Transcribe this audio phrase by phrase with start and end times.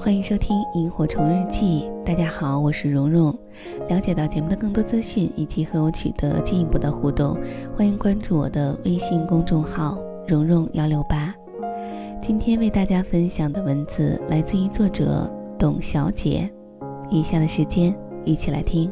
[0.00, 1.90] 欢迎收听《萤火虫日记》。
[2.04, 3.36] 大家好，我是蓉蓉。
[3.88, 7.36] 了解到节目的更多资讯以及和我取得进一步的互动，
[7.76, 11.34] 欢迎关注我的微信公众号“蓉蓉幺六八”。
[12.22, 15.28] 今天为大家分享的文字来自于作者
[15.58, 16.48] 董小姐。
[17.10, 17.92] 以下的时间，
[18.24, 18.88] 一起来听。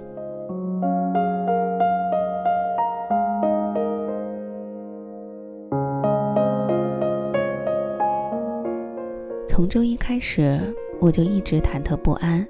[9.47, 10.61] 从周一开始，
[11.01, 12.47] 我就一直忐忑不安，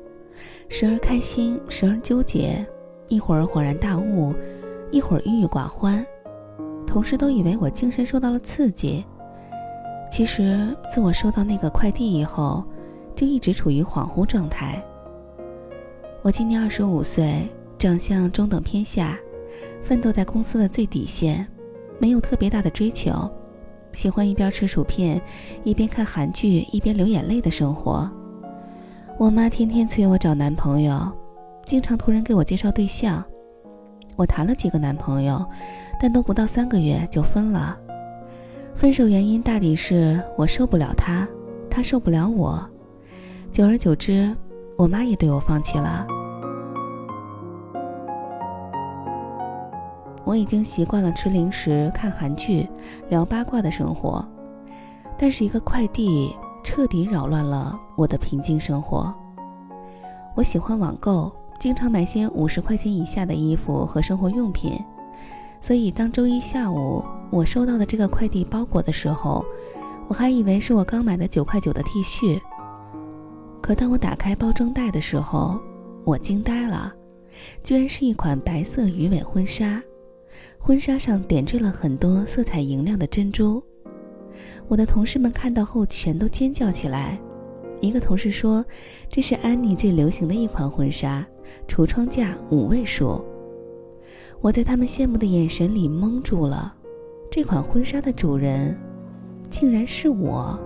[0.68, 2.64] 时而开心，时而纠结，
[3.08, 4.34] 一会儿恍然大悟，
[4.90, 6.04] 一会儿郁郁寡欢。
[6.86, 9.04] 同事都以为我精神受到了刺激，
[10.10, 12.64] 其实自我收到那个快递以后，
[13.14, 14.82] 就一直处于恍惚状态。
[16.22, 19.18] 我今年二十五岁，长相中等偏下，
[19.82, 21.46] 奋斗在公司的最底线，
[21.98, 23.12] 没有特别大的追求。
[23.92, 25.20] 喜欢一边吃薯片，
[25.64, 28.10] 一边看韩剧，一边流眼泪的生活。
[29.18, 31.10] 我妈天天催我找男朋友，
[31.64, 33.24] 经常突然给我介绍对象。
[34.14, 35.42] 我谈了几个男朋友，
[35.98, 37.78] 但都不到三个月就分了。
[38.74, 41.26] 分手原因大抵是我受不了他，
[41.70, 42.62] 他受不了我。
[43.50, 44.36] 久而久之，
[44.76, 46.06] 我妈也对我放弃了。
[50.24, 52.68] 我已经习惯了吃零食、看韩剧、
[53.08, 54.22] 聊八卦的生活，
[55.16, 56.36] 但是一个快递
[56.66, 59.14] 彻底扰乱了我的平静生活。
[60.34, 64.72] 我喜欢网购，经常买些五十块钱以下的衣服和生活用品，
[65.60, 69.46] 所以当周一下午我收到的这个快递包裹的时候，
[70.08, 72.40] 我还以为是我刚买的九块九的 T 恤。
[73.62, 75.60] 可当我打开包装袋的时候，
[76.02, 76.92] 我惊呆了，
[77.62, 79.80] 居然是一款白色鱼尾婚纱。
[80.58, 83.62] 婚纱上点缀了很多色彩莹亮的珍珠，
[84.68, 87.20] 我的同事们看到后全都尖叫起来。
[87.80, 88.64] 一个同事说
[89.08, 91.26] ：“这是安妮最流行的一款婚纱，
[91.68, 93.24] 橱窗价五位数。”
[94.40, 96.74] 我在他们羡慕的眼神里懵住了。
[97.30, 98.78] 这款婚纱的主人，
[99.48, 100.58] 竟然是我。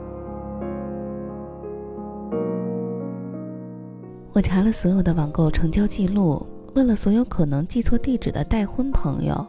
[4.33, 9.47] 我查了所有的网购成交记录，问了所有可能寄错地址的带婚朋友。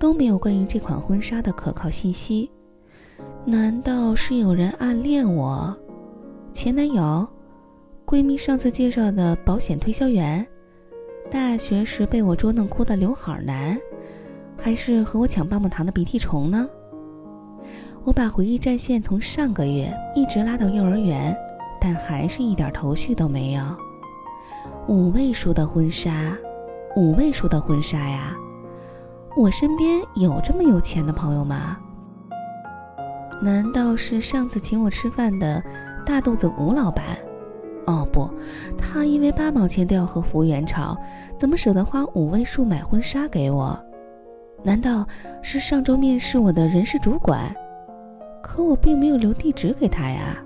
[0.00, 2.48] 都没有关于这款婚纱的可靠信息，
[3.50, 5.74] 难道是有人暗恋我？
[6.52, 7.26] 前男友？
[8.04, 10.46] 闺蜜上次介绍的保险推销员？
[11.30, 13.74] 大学时被我捉弄哭的刘海男？
[14.58, 16.68] 还是和我抢棒棒糖的鼻涕虫呢？
[18.04, 21.34] 我把回忆战线从上个月一直拉到幼儿园，
[21.80, 23.62] 但还是一点头绪都没有。
[24.88, 26.36] 五位数的婚纱，
[26.96, 28.36] 五位数的婚纱呀！
[29.38, 31.78] 我身边有这么有钱的朋友吗？
[33.40, 35.62] 难道是上次请我吃饭的
[36.04, 37.04] 大肚子吴老板？
[37.86, 38.28] 哦不，
[38.76, 40.96] 他因为八毛钱都要和服务员吵，
[41.38, 43.78] 怎么舍得花五位数买婚纱给我？
[44.62, 45.06] 难道
[45.40, 47.54] 是上周面试我的人事主管？
[48.42, 50.36] 可我并没有留地址给他呀！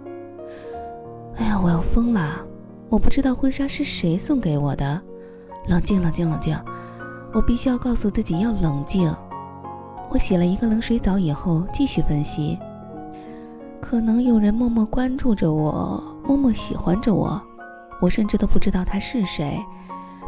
[1.37, 2.47] 哎呀，我要疯了！
[2.89, 5.01] 我不知道婚纱是谁送给我的。
[5.67, 6.57] 冷静，冷静，冷静。
[7.33, 9.13] 我必须要告诉自己要冷静。
[10.11, 12.59] 我洗了一个冷水澡以后，继续分析。
[13.83, 17.43] 可能有人默默关注着我，默默喜欢着我，
[18.01, 19.59] 我甚至都不知道他是谁。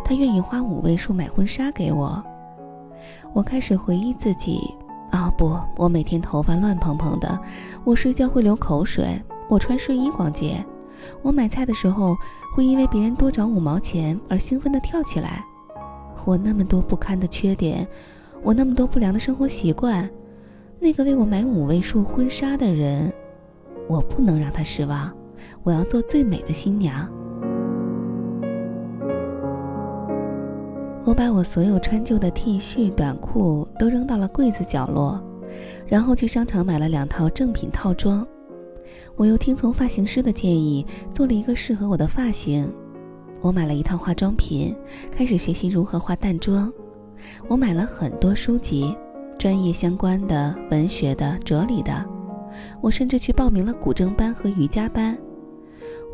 [0.04, 2.22] 他愿意花五位数买婚纱给我。
[3.32, 4.60] 我开始回忆自己。
[5.12, 7.38] 啊不，我每天头发乱蓬蓬的，
[7.84, 10.62] 我睡觉会流口水，我穿睡衣逛街，
[11.22, 12.16] 我买菜的时候
[12.52, 15.44] 会因为别人多找五毛钱而兴奋地跳起来。
[16.24, 17.86] 我那么多不堪的缺点，
[18.42, 20.10] 我那么多不良的生活习惯，
[20.80, 23.12] 那个为我买五位数婚纱的人，
[23.88, 25.12] 我不能让他失望。
[25.62, 27.08] 我要做最美的新娘。
[31.04, 35.22] 我把我所有穿旧的 T 恤、短裤都扔到了柜子角落，
[35.86, 38.26] 然后去商场买了两套正品套装。
[39.16, 42.72] 我又听从发型师的建议，做了一个适合我的发型。
[43.42, 44.74] 我买了一套化妆品，
[45.12, 46.72] 开始学习如何化淡妆。
[47.48, 48.96] 我买了很多书籍，
[49.38, 52.13] 专业相关的、文学的、哲理的。
[52.80, 55.16] 我甚至去报名了古筝班和瑜伽班。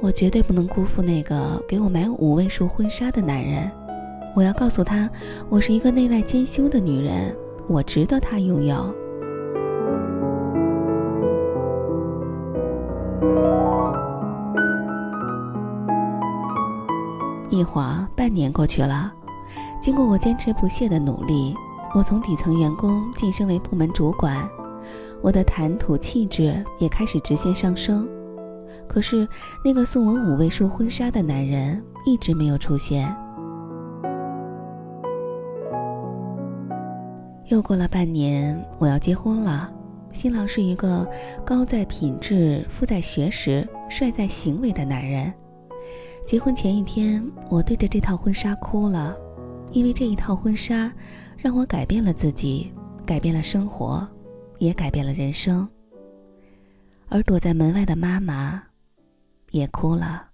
[0.00, 3.70] 我绝对不能辜负那个给我买五位数婚纱的男人。
[4.34, 5.10] 我要告诉他，
[5.48, 7.36] 我是一个内外兼修的女人，
[7.68, 8.94] 我值得他拥有。
[17.50, 19.12] 一晃半年过去了，
[19.80, 21.54] 经过我坚持不懈的努力，
[21.94, 24.48] 我从底层员工晋升为部门主管，
[25.22, 28.08] 我的谈吐气质也开始直线上升。
[28.88, 29.28] 可是
[29.64, 33.14] 那个送我五位数婚纱的男人一直没有出现。
[37.46, 39.72] 又过了半年，我要结婚了。
[40.12, 41.08] 新郎是一个
[41.44, 45.32] 高在品质、富在学识、帅在行为的男人。
[46.24, 49.16] 结婚前一天，我对着这套婚纱哭了，
[49.70, 50.92] 因为这一套婚纱
[51.36, 52.72] 让我改变了自己，
[53.06, 54.06] 改变了生活，
[54.60, 55.68] 也改变了人生。
[57.08, 58.62] 而躲在门外的妈妈
[59.50, 60.29] 也哭了。